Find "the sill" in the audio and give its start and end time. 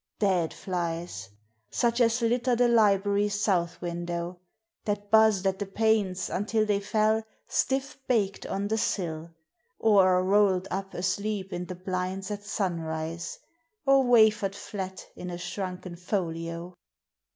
8.69-9.29